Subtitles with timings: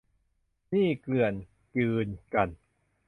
[0.69, 1.33] หนี้เกลื่อน
[1.73, 2.49] กลืนกัน